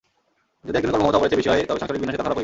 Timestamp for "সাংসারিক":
1.81-2.01